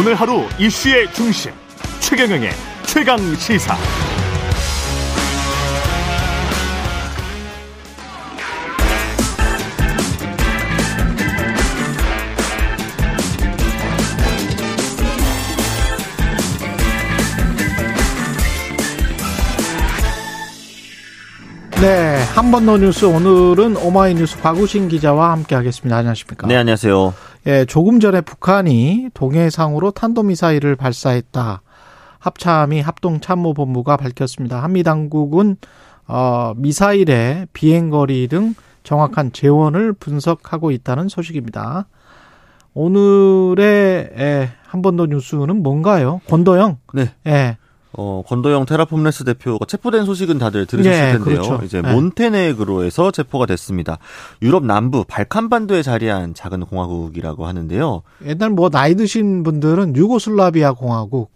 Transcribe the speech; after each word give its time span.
오늘 0.00 0.14
하루 0.14 0.48
이슈의 0.58 1.12
중심 1.12 1.52
최경영의 2.00 2.52
최강 2.86 3.18
시사. 3.36 3.76
네, 21.80 22.22
한 22.34 22.50
번 22.50 22.66
더 22.66 22.76
뉴스 22.76 23.06
오늘은 23.06 23.76
오마이뉴스 23.76 24.38
박우신 24.40 24.88
기자와 24.88 25.32
함께하겠습니다. 25.32 25.96
안녕하십니까? 25.96 26.46
네, 26.46 26.56
안녕하세요. 26.56 27.14
예, 27.46 27.64
조금 27.64 28.00
전에 28.00 28.20
북한이 28.20 29.10
동해상으로 29.14 29.92
탄도미사일을 29.92 30.76
발사했다. 30.76 31.62
합참이 32.18 32.80
합동참모본부가 32.80 33.96
밝혔습니다. 33.96 34.62
한미 34.62 34.82
당국은 34.82 35.56
어, 36.06 36.52
미사일의 36.56 37.46
비행거리 37.52 38.28
등 38.28 38.54
정확한 38.82 39.32
재원을 39.32 39.92
분석하고 39.92 40.70
있다는 40.70 41.08
소식입니다. 41.08 41.86
오늘의 42.74 44.50
한번 44.66 44.96
더 44.96 45.06
뉴스는 45.06 45.62
뭔가요? 45.62 46.20
권도영. 46.28 46.78
네. 46.94 47.14
예. 47.26 47.56
어, 47.92 48.22
권도영 48.26 48.66
테라폼레스 48.66 49.24
대표가 49.24 49.64
체포된 49.66 50.04
소식은 50.04 50.38
다들 50.38 50.66
들으셨을 50.66 50.90
네, 50.98 51.12
텐데요. 51.12 51.42
그렇죠. 51.42 51.64
이제 51.64 51.82
네. 51.82 51.92
몬테네그로에서 51.92 53.10
체포가 53.10 53.46
됐습니다. 53.46 53.98
유럽 54.42 54.64
남부 54.64 55.04
발칸반도에 55.04 55.82
자리한 55.82 56.34
작은 56.34 56.66
공화국이라고 56.66 57.46
하는데요. 57.46 58.02
옛날 58.26 58.50
뭐 58.50 58.70
나이 58.70 58.94
드신 58.94 59.42
분들은 59.42 59.96
유고슬라비아 59.96 60.72
공화국 60.72 61.30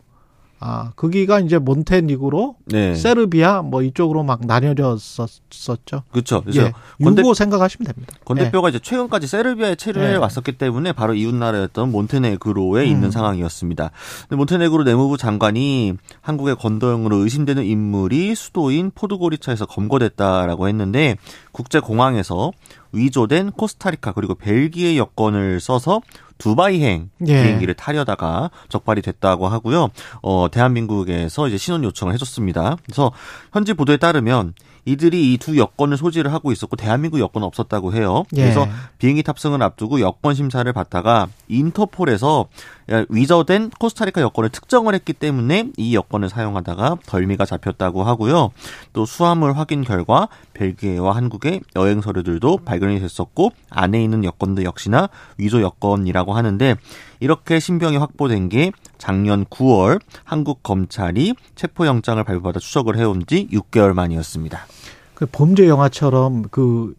아 0.67 0.93
거기가 0.97 1.41
이제 1.41 1.59
몬테니그로 1.59 2.57
네. 2.65 2.95
세르비아 2.95 3.61
뭐 3.61 3.83
이쪽으로 3.83 4.23
막 4.23 4.47
나뉘어졌었죠. 4.47 6.05
그렇죠. 6.11 6.41
그래서 6.41 6.63
예, 6.63 6.65
대, 6.65 6.73
유고 7.01 7.35
생각하시면 7.35 7.93
됩니다. 7.93 8.15
권 8.25 8.39
예. 8.39 8.45
대표가 8.45 8.71
이제 8.71 8.79
최근까지 8.79 9.27
세르비아에 9.27 9.75
체류해 9.75 10.13
네. 10.13 10.17
왔었기 10.17 10.53
때문에 10.53 10.93
바로 10.93 11.13
이웃 11.13 11.35
나라였던 11.35 11.93
몬테네그로에 11.93 12.83
음. 12.83 12.91
있는 12.91 13.11
상황이었습니다. 13.11 13.91
근데 14.23 14.37
몬테네그로 14.37 14.85
내무부 14.85 15.19
장관이 15.19 15.99
한국의 16.23 16.57
권도영으로 16.57 17.17
의심되는 17.17 17.63
인물이 17.63 18.35
수도인 18.35 18.91
포드고리차에서 18.95 19.67
검거됐다라고 19.67 20.69
했는데 20.69 21.19
국제 21.53 21.79
공항에서 21.79 22.53
위조된 22.93 23.51
코스타리카 23.51 24.13
그리고 24.13 24.35
벨기에 24.35 24.97
여권을 24.97 25.61
써서 25.61 26.01
두바이행 26.45 27.09
예. 27.27 27.43
비행기를 27.43 27.73
타려다가 27.73 28.51
적발이 28.69 29.01
됐다고 29.01 29.49
하고요. 29.49 29.89
어, 30.23 30.49
대한민국에서 30.51 31.49
이제 31.49 31.57
신원 31.57 31.85
요청을 31.85 32.13
해줬습니다. 32.13 32.77
그래서 32.85 33.13
현지 33.53 33.73
보도에 33.73 33.97
따르면 33.97 34.53
이들이 34.85 35.33
이 35.33 35.39
두 35.39 35.57
여권을 35.57 35.97
소지를 35.97 36.31
하고 36.35 36.53
있었고 36.53 36.77
대한민국 36.77 37.19
여권은 37.19 37.47
없었다고 37.47 37.95
해요. 37.95 38.25
예. 38.37 38.43
그래서 38.43 38.69
비행기 38.99 39.23
탑승을 39.23 39.63
앞두고 39.63 40.01
여권 40.01 40.35
심사를 40.35 40.71
받다가 40.71 41.29
인터폴에서 41.49 42.47
위저된 43.09 43.71
코스타리카 43.71 44.21
여권을 44.21 44.51
특정을 44.51 44.95
했기 44.95 45.13
때문에 45.13 45.71
이 45.77 45.95
여권을 45.95 46.29
사용하다가 46.29 46.99
덜미가 47.07 47.45
잡혔다고 47.45 48.03
하고요. 48.03 48.51
또 48.93 49.07
수화물 49.07 49.53
확인 49.57 49.83
결과 49.83 50.29
벨기에와 50.53 51.17
한국의 51.17 51.61
여행 51.77 52.01
서류들도 52.01 52.59
발견이 52.65 53.01
됐었고 53.01 53.53
안에 53.71 54.03
있는 54.03 54.25
여권도 54.25 54.65
역시나 54.65 55.09
위조 55.39 55.63
여권이라고 55.63 56.35
하는데 56.35 56.77
이렇게 57.21 57.59
신병이 57.59 57.97
확보된 57.97 58.49
게 58.49 58.73
작년 58.99 59.45
9월 59.47 60.01
한국 60.25 60.63
검찰이 60.63 61.35
체포영장을 61.55 62.23
발부받아 62.23 62.61
추적을 62.61 62.99
해온 62.99 63.25
지 63.27 63.49
6개월 63.53 63.95
만이었습니다. 63.95 64.67
그 65.15 65.27
범죄 65.27 65.69
영화처럼 65.69 66.45
그 66.51 66.95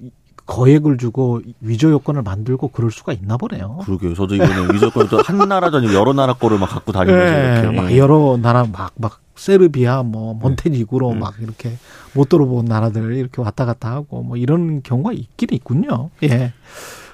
거액을 0.46 0.98
주고 0.98 1.42
위조 1.60 1.90
요건을 1.90 2.22
만들고 2.22 2.68
그럴 2.70 2.92
수가 2.92 3.14
있나 3.14 3.38
보네요. 3.38 3.80
그러게요. 3.84 4.14
저도 4.14 4.36
이거는 4.36 4.74
위조 4.76 4.90
거도 4.92 5.22
한 5.22 5.38
나라도 5.38 5.78
아니고 5.78 5.94
여러 5.94 6.14
나라 6.14 6.34
거를 6.34 6.60
막 6.60 6.68
갖고 6.68 6.92
다니면서 6.92 7.38
예, 7.38 7.60
이렇게 7.62 7.76
막 7.76 7.92
예. 7.92 7.98
여러 7.98 8.38
나라 8.42 8.66
막막 8.66 9.22
세르비아 9.36 10.04
뭐 10.04 10.34
몬테니그로 10.36 11.12
음. 11.12 11.20
막 11.20 11.34
이렇게 11.42 11.78
못 12.14 12.30
들어본 12.30 12.66
나라들 12.66 13.14
이렇게 13.14 13.42
왔다 13.42 13.66
갔다 13.66 13.92
하고 13.92 14.22
뭐 14.22 14.38
이런 14.38 14.84
경우가 14.84 15.14
있긴 15.14 15.50
있군요. 15.52 16.10
예. 16.24 16.54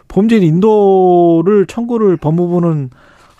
범죄인 0.07 0.43
인도를 0.43 1.67
청구를 1.67 2.17
법무부는 2.17 2.89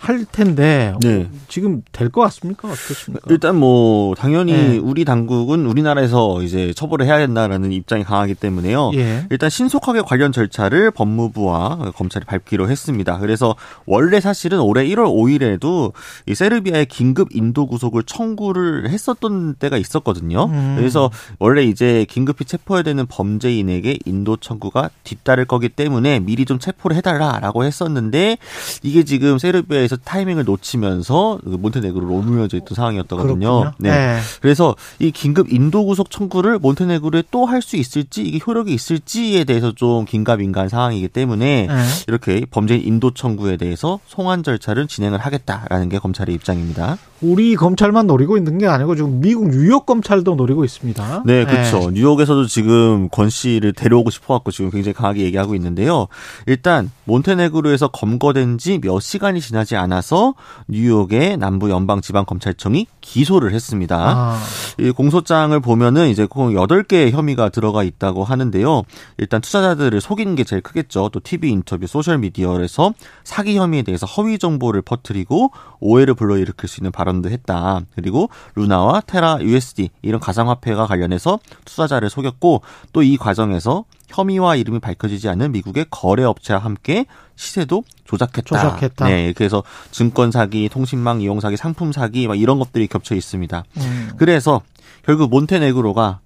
할 0.02 0.24
텐데 0.24 0.94
네. 1.00 1.28
지금 1.46 1.82
될 1.92 2.10
것 2.10 2.20
같습니까? 2.22 2.68
어떻습니까? 2.68 3.24
일단 3.30 3.56
뭐 3.56 4.14
당연히 4.16 4.52
네. 4.52 4.78
우리 4.78 5.04
당국은 5.04 5.64
우리나라에서 5.64 6.42
이제 6.42 6.72
처벌을 6.74 7.06
해야 7.06 7.18
된다라는 7.18 7.70
입장이 7.72 8.02
강하기 8.02 8.34
때문에요. 8.34 8.90
예. 8.94 9.26
일단 9.30 9.48
신속하게 9.48 10.02
관련 10.02 10.32
절차를 10.32 10.90
법무부와 10.90 11.92
검찰이 11.96 12.24
밟기로 12.26 12.68
했습니다. 12.68 13.18
그래서 13.18 13.54
원래 13.86 14.20
사실은 14.20 14.60
올해 14.60 14.84
1월 14.88 15.04
5일에도 15.06 15.92
이 16.26 16.34
세르비아의 16.34 16.86
긴급 16.86 17.28
인도 17.34 17.66
구속을 17.68 18.02
청구를 18.02 18.90
했었던 18.90 19.54
때가 19.54 19.76
있었거든요. 19.76 20.46
음. 20.46 20.74
그래서 20.76 21.10
원래 21.38 21.62
이제 21.62 22.04
긴급히 22.10 22.44
체포해야 22.44 22.82
되는 22.82 23.06
범죄인에게 23.06 23.98
인도 24.04 24.36
청구가 24.36 24.90
뒤따를 25.04 25.44
거기 25.44 25.68
때문에 25.68 26.18
미리 26.20 26.44
좀 26.44 26.58
체포를 26.58 26.96
해달라라고 26.96 27.64
했었는데 27.64 28.36
이게 28.82 29.04
지금 29.04 29.38
세르비아에서 29.38 29.91
타이밍을 29.96 30.44
놓치면서 30.44 31.38
그 31.44 31.50
몬테네그로로 31.50 32.12
오므려져 32.14 32.56
있던 32.58 32.74
상황이었거든요. 32.74 33.72
네. 33.78 33.90
네. 33.90 34.18
그래서 34.40 34.74
이 34.98 35.10
긴급 35.10 35.52
인도 35.52 35.84
구속 35.84 36.10
청구를 36.10 36.58
몬테네그로에 36.58 37.24
또 37.30 37.46
할 37.46 37.62
수 37.62 37.76
있을지 37.76 38.22
이게 38.22 38.38
효력이 38.44 38.72
있을지에 38.74 39.44
대해서 39.44 39.72
좀 39.72 40.04
긴가민가한 40.04 40.68
상황이기 40.68 41.08
때문에 41.08 41.66
네. 41.68 41.74
이렇게 42.08 42.44
범죄인 42.50 42.82
인도 42.82 43.12
청구에 43.12 43.56
대해서 43.56 44.00
송환 44.06 44.42
절차를 44.42 44.86
진행을 44.88 45.18
하겠다라는 45.18 45.88
게 45.88 45.98
검찰의 45.98 46.34
입장입니다. 46.34 46.98
우리 47.20 47.54
검찰만 47.54 48.08
노리고 48.08 48.36
있는 48.36 48.58
게 48.58 48.66
아니고 48.66 48.96
지금 48.96 49.20
미국 49.20 49.48
뉴욕 49.50 49.86
검찰도 49.86 50.34
노리고 50.34 50.64
있습니다. 50.64 51.22
네, 51.24 51.44
그렇죠. 51.44 51.90
뉴욕에서도 51.92 52.46
지금 52.46 53.08
권 53.10 53.30
씨를 53.30 53.72
데려오고 53.74 54.10
싶어갖고 54.10 54.50
지금 54.50 54.70
굉장히 54.70 54.94
강하게 54.94 55.22
얘기하고 55.22 55.54
있는데요. 55.54 56.08
일단 56.46 56.90
몬테네그로에서 57.04 57.88
검거된 57.88 58.58
지 58.58 58.78
몇 58.82 59.00
시간이 59.00 59.40
지나지 59.40 59.76
않아서 59.82 60.34
뉴욕의 60.68 61.36
남부 61.36 61.70
연방 61.70 62.00
지방 62.00 62.24
검찰청이 62.24 62.86
기소를 63.00 63.52
했습니다. 63.52 63.96
아, 63.98 64.42
이 64.78 64.90
공소장을 64.90 65.58
보면은 65.60 66.08
이제 66.08 66.26
총 66.32 66.54
8개의 66.54 67.10
혐의가 67.10 67.50
들어가 67.50 67.82
있다고 67.82 68.24
하는데요. 68.24 68.82
일단 69.18 69.40
투자자들을 69.40 70.00
속이는 70.00 70.34
게 70.34 70.44
제일 70.44 70.62
크겠죠. 70.62 71.10
또 71.10 71.20
TV 71.20 71.50
인터뷰, 71.50 71.86
소셜 71.86 72.18
미디어에서 72.18 72.94
사기 73.24 73.56
혐의에 73.56 73.82
대해서 73.82 74.06
허위 74.06 74.38
정보를 74.38 74.82
퍼뜨리고 74.82 75.50
오해를 75.80 76.14
불러일으킬 76.14 76.68
수 76.68 76.80
있는 76.80 76.90
발언도 76.92 77.28
했다. 77.30 77.80
그리고 77.94 78.30
루나와 78.54 79.00
테라 79.02 79.38
USD 79.42 79.90
이런 80.00 80.20
가상화폐가 80.20 80.86
관련해서 80.86 81.38
투자자를 81.66 82.08
속였고 82.08 82.62
또 82.92 83.02
이 83.02 83.16
과정에서 83.16 83.84
혐의와 84.12 84.56
이름이 84.56 84.78
밝혀지지 84.78 85.28
않은 85.30 85.52
미국의 85.52 85.86
거래 85.90 86.24
업체와 86.24 86.60
함께 86.60 87.06
시세도 87.36 87.84
조작했다. 88.04 88.42
조작했다. 88.42 89.08
네, 89.08 89.32
그래서 89.32 89.62
증권 89.90 90.30
사기, 90.30 90.68
통신망 90.68 91.20
이용 91.20 91.40
사기, 91.40 91.56
상품 91.56 91.92
사기 91.92 92.28
막 92.28 92.38
이런 92.38 92.58
것들이 92.58 92.86
겹쳐 92.86 93.14
있습니다. 93.14 93.64
음, 93.78 94.10
그래서 94.16 94.60
결국 95.04 95.30
몬테네그로가 95.30 96.20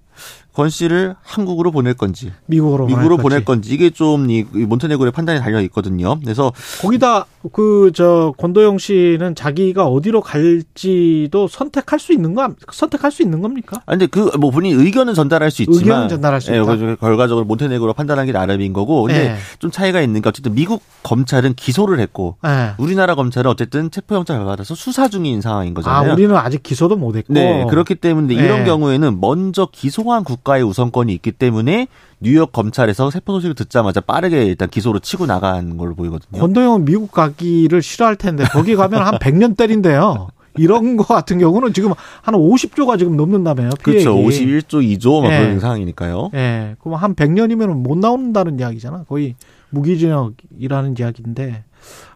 권 0.57 0.71
씨를 0.71 1.17
한국으로 1.23 1.71
보낼 1.71 1.93
건지 1.93 2.33
미국으로 2.47 2.87
미국으로 2.87 3.17
보낼 3.19 3.23
보낼 3.41 3.45
건지 3.45 3.75
이게 3.75 3.91
좀 3.91 4.31
이 4.31 4.43
몬테네그로의 4.53 5.13
판단이 5.13 5.39
달려 5.41 5.61
있거든요. 5.63 6.19
그래서 6.21 6.51
거기다 6.81 7.27
그 7.53 7.91
저 7.95 8.33
권도영 8.39 8.79
씨는 8.79 9.35
자기가 9.35 9.87
어디로 9.87 10.23
갈지도 10.23 11.49
선택할 11.49 11.99
수 12.01 12.13
있는 12.13 12.35
거 12.35 12.49
선택할 12.73 13.11
수 13.13 13.23
있는 13.23 13.41
겁니까? 13.43 13.83
아 13.87 13.93
근데 13.93 14.07
그 14.07 14.31
뭐 14.39 14.51
본인 14.51 14.79
의견은 14.79 15.15
전달할 15.15 15.51
수 15.51 15.63
있지만 15.63 15.79
의견은 15.81 16.09
전달할 16.09 16.41
수 16.41 16.53
예, 16.53 16.61
있다. 16.61 16.97
결과적으로 16.97 17.45
몬테네그로 17.47 17.93
판단하기 17.95 18.33
나름인 18.33 18.73
거고 18.73 19.03
근데 19.05 19.31
예. 19.31 19.37
좀 19.59 19.71
차이가 19.71 20.01
있는 20.01 20.21
게 20.23 20.29
어쨌든 20.29 20.55
미국 20.55 20.83
검찰은 21.03 21.55
기소를 21.55 22.01
했고 22.01 22.37
예. 22.47 22.73
우리나라 22.79 23.15
검찰은 23.15 23.51
어쨌든 23.51 23.91
체포영장을 23.91 24.45
받아서 24.45 24.75
수사 24.75 25.09
중인 25.09 25.41
상황인 25.41 25.73
아, 25.73 25.75
거잖아요. 25.75 26.13
우리는 26.13 26.35
아직 26.37 26.63
기소도 26.63 26.97
못 26.97 27.17
했고. 27.17 27.33
네, 27.33 27.65
그렇기 27.71 27.95
때문에 27.97 28.35
네. 28.35 28.43
이런 28.45 28.65
경우에는 28.65 29.21
먼저 29.21 29.69
기소한 29.71 30.25
국 30.25 30.45
가의 30.47 30.63
우선권이 30.63 31.13
있기 31.15 31.33
때문에 31.33 31.89
뉴욕 32.21 32.53
검찰에서 32.53 33.11
세포 33.11 33.33
소식을 33.35 33.57
듣자마자 33.57 34.01
빠르게 34.01 34.45
일단 34.47 34.71
기소로 34.71 35.01
치고 35.01 35.27
나간 35.27 35.77
걸로 35.77 35.95
보이거든요. 35.95 36.41
권도영은 36.41 36.85
미국 36.85 37.11
가기를 37.11 37.83
싫어할 37.83 38.17
텐데 38.17 38.45
거기 38.45 38.77
가면 38.77 39.03
한 39.03 39.19
100년 39.19 39.57
때린대요. 39.57 40.29
이런 40.59 40.97
거 40.97 41.05
같은 41.05 41.39
경우는 41.39 41.73
지금 41.73 41.93
한 42.23 42.35
50조가 42.35 42.99
지금 42.99 43.17
넘는다며요. 43.17 43.71
그렇죠. 43.83 44.15
피해액이. 44.15 44.63
51조 44.63 44.99
2조 44.99 45.23
막 45.23 45.29
네. 45.29 45.41
그런 45.41 45.61
상황이니까요. 45.61 46.31
예. 46.35 46.77
그럼 46.81 46.95
한 46.95 47.15
100년이면 47.15 47.83
못 47.83 47.99
나온다는 47.99 48.59
이야기잖아. 48.59 49.05
거의 49.09 49.35
무기징역이라는 49.71 50.95
이야기인데 50.99 51.65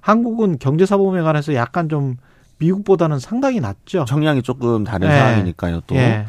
한국은 0.00 0.58
경제사범에 0.58 1.20
관해서 1.20 1.54
약간 1.54 1.88
좀 1.88 2.16
미국보다는 2.60 3.18
상당히 3.18 3.58
낮죠. 3.58 4.04
정량이 4.06 4.42
조금 4.42 4.84
다른 4.84 5.08
예. 5.10 5.12
상황이니까요. 5.12 5.80
또. 5.86 5.96
예. 5.96 6.26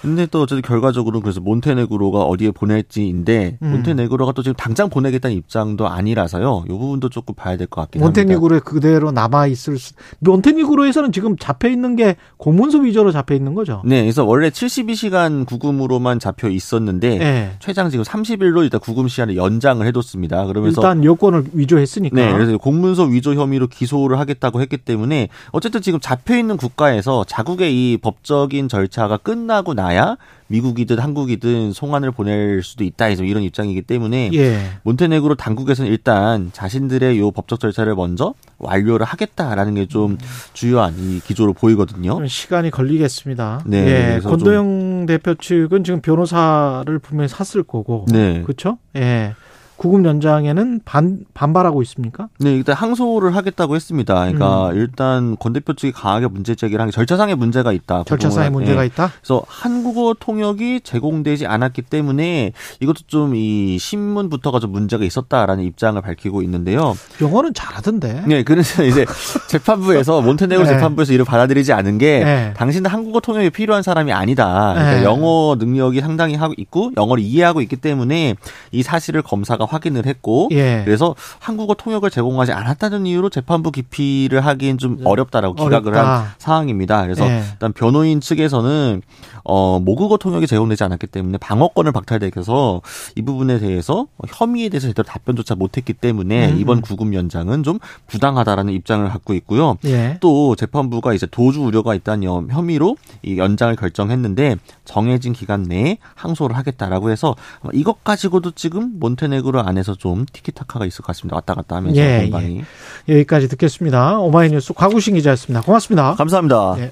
근데 0.00 0.26
또 0.26 0.42
어쨌든 0.42 0.62
결과적으로 0.62 1.20
그래서 1.20 1.40
몬테네그로가 1.40 2.22
어디에 2.22 2.50
보낼지인데 2.50 3.58
음. 3.62 3.70
몬테네그로가 3.70 4.32
또 4.32 4.42
지금 4.42 4.54
당장 4.56 4.88
보내겠다는 4.90 5.36
입장도 5.36 5.86
아니라서요. 5.86 6.64
이 6.66 6.68
부분도 6.72 7.08
조금 7.08 7.34
봐야 7.36 7.56
될 7.56 7.68
것 7.68 7.82
같긴 7.82 8.02
합니다. 8.02 8.20
몬테니그로에 8.22 8.60
그대로 8.60 9.12
남아 9.12 9.46
있을 9.46 9.78
수. 9.78 9.92
몬테니그로에서는 10.20 11.12
지금 11.12 11.36
잡혀 11.36 11.68
있는 11.68 11.94
게 11.94 12.16
공문서 12.36 12.78
위조로 12.78 13.12
잡혀 13.12 13.34
있는 13.34 13.54
거죠. 13.54 13.82
네, 13.84 14.00
그래서 14.02 14.24
원래 14.24 14.50
72시간 14.50 15.46
구금으로만 15.46 16.18
잡혀 16.18 16.48
있었는데 16.48 17.20
예. 17.20 17.50
최장 17.60 17.88
지금 17.90 18.04
30일로 18.04 18.62
일단 18.64 18.80
구금 18.80 19.06
시한을 19.06 19.36
연장을 19.36 19.86
해뒀습니다. 19.86 20.46
그러면서 20.46 20.80
일단 20.80 21.04
여권을 21.04 21.44
위조했으니까. 21.52 22.16
네, 22.16 22.32
그래서 22.32 22.56
공문서 22.58 23.04
위조 23.04 23.34
혐의로 23.34 23.68
기소를 23.68 24.18
하겠다고 24.18 24.60
했기 24.60 24.78
때문에 24.78 25.28
어쨌든 25.52 25.71
지금 25.80 26.00
잡혀 26.00 26.36
있는 26.36 26.56
국가에서 26.56 27.24
자국의 27.24 27.72
이 27.72 27.96
법적인 27.98 28.68
절차가 28.68 29.16
끝나고 29.18 29.74
나야 29.74 30.16
미국이든 30.48 30.98
한국이든 30.98 31.72
송환을 31.72 32.10
보낼 32.10 32.62
수도 32.62 32.84
있다 32.84 33.06
해서 33.06 33.24
이런 33.24 33.42
입장이기 33.42 33.82
때문에 33.82 34.30
예. 34.34 34.58
몬테네그로 34.82 35.34
당국에서는 35.34 35.90
일단 35.90 36.50
자신들의 36.52 37.18
요 37.18 37.30
법적 37.30 37.58
절차를 37.58 37.94
먼저 37.94 38.34
완료를 38.58 39.06
하겠다라는 39.06 39.74
게좀 39.74 40.18
주요한 40.52 40.94
이 40.98 41.20
기조로 41.20 41.54
보이거든요. 41.54 42.16
좀 42.16 42.26
시간이 42.26 42.70
걸리겠습니다. 42.70 43.62
네, 43.64 44.16
예. 44.16 44.20
권도영 44.20 45.06
대표 45.06 45.34
측은 45.34 45.84
지금 45.84 46.00
변호사를 46.00 46.98
분명히 46.98 47.28
샀을 47.28 47.62
거고. 47.64 48.06
네. 48.10 48.42
그렇죠? 48.42 48.78
예. 48.96 49.34
구금 49.82 50.04
연장에는 50.04 50.82
반 50.84 51.24
반발하고 51.34 51.82
있습니까? 51.82 52.28
네, 52.38 52.54
일단 52.54 52.76
항소를 52.76 53.34
하겠다고 53.34 53.74
했습니다. 53.74 54.14
그러니까 54.14 54.68
음. 54.68 54.76
일단 54.76 55.36
권 55.40 55.52
대표 55.52 55.72
측이 55.74 55.90
강하게 55.90 56.28
문제 56.28 56.54
제기를 56.54 56.80
한 56.80 56.86
게 56.88 56.92
절차상의 56.92 57.34
문제가 57.34 57.72
있다. 57.72 58.04
절차상의 58.06 58.50
구금을- 58.50 58.52
문제가 58.52 58.82
예. 58.82 58.86
있다. 58.86 59.10
그래서 59.20 59.42
한국어 59.48 60.14
통역이 60.20 60.82
제공되지 60.84 61.46
않았기 61.48 61.82
때문에 61.82 62.52
이것도 62.78 63.00
좀 63.08 63.34
이 63.34 63.76
신문부터가 63.80 64.60
좀 64.60 64.70
문제가 64.70 65.04
있었다라는 65.04 65.64
입장을 65.64 66.00
밝히고 66.00 66.42
있는데요. 66.42 66.94
영어는 67.20 67.52
잘하던데. 67.52 68.22
네, 68.28 68.44
그래서 68.44 68.84
이제 68.86 69.04
재판부에서 69.48 70.20
몬테네그로 70.20 70.64
네. 70.68 70.74
재판부에서 70.74 71.12
이를 71.12 71.24
받아들이지 71.24 71.72
않은 71.72 71.98
게 71.98 72.22
네. 72.22 72.54
당신은 72.56 72.88
한국어 72.88 73.18
통역이 73.18 73.50
필요한 73.50 73.82
사람이 73.82 74.12
아니다. 74.12 74.74
그러니까 74.74 74.94
네. 74.98 75.04
영어 75.04 75.56
능력이 75.58 76.00
상당히 76.02 76.36
하고 76.36 76.54
있고 76.56 76.92
영어를 76.96 77.20
이해하고 77.24 77.60
있기 77.62 77.74
때문에 77.76 78.36
이 78.70 78.82
사실을 78.84 79.22
검사가 79.22 79.71
확인을 79.72 80.06
했고 80.06 80.48
예. 80.52 80.82
그래서 80.84 81.14
한국어 81.38 81.74
통역을 81.74 82.10
제공하지 82.10 82.52
않았다는 82.52 83.06
이유로 83.06 83.30
재판부 83.30 83.70
기피를 83.70 84.44
하기엔 84.44 84.78
좀 84.78 84.98
어렵다라고 85.04 85.54
기각을 85.54 85.92
네. 85.92 85.98
어렵다. 85.98 86.18
한 86.20 86.28
상황입니다. 86.38 87.02
그래서 87.02 87.26
예. 87.28 87.42
일단 87.52 87.72
변호인 87.72 88.20
측에서는 88.20 89.02
어 89.44 89.80
모국어 89.80 90.16
통역이 90.18 90.46
제공되지 90.46 90.84
않았기 90.84 91.06
때문에 91.08 91.38
방어권을 91.38 91.90
박탈돼서 91.92 92.80
이 93.16 93.22
부분에 93.22 93.58
대해서 93.58 94.06
혐의에 94.28 94.68
대해서 94.68 94.86
제대로 94.88 95.04
답변조차 95.06 95.54
못했기 95.56 95.94
때문에 95.94 96.52
음. 96.52 96.58
이번 96.60 96.80
구금 96.80 97.14
연장은 97.14 97.62
좀 97.64 97.78
부당하다라는 98.06 98.72
입장을 98.72 99.08
갖고 99.08 99.34
있고요. 99.34 99.76
예. 99.84 100.18
또 100.20 100.54
재판부가 100.54 101.12
이제 101.14 101.26
도주 101.30 101.62
우려가 101.62 101.94
있다는 101.94 102.22
혐- 102.28 102.48
혐의로 102.50 102.96
이 103.22 103.38
연장을 103.38 103.74
결정했는데 103.76 104.56
정해진 104.84 105.32
기간 105.32 105.62
내에 105.64 105.98
항소를 106.14 106.56
하겠다라고 106.56 107.10
해서 107.10 107.34
이것 107.72 108.04
가지고도 108.04 108.52
지금 108.52 108.98
몬테네그로 109.00 109.61
안에서 109.62 109.94
좀 109.94 110.26
티키타카가 110.32 110.86
있을 110.86 111.02
것 111.02 111.08
같습니다. 111.08 111.36
왔다 111.36 111.54
갔다 111.54 111.76
하면서 111.76 112.00
예, 112.00 112.22
공방이. 112.22 112.62
여기까지 113.08 113.48
듣겠습니다. 113.48 114.18
오마이뉴스 114.18 114.72
과구신 114.72 115.14
기자였습니다. 115.14 115.62
고맙습니다. 115.64 116.14
감사합니다. 116.14 116.74
예. 116.78 116.90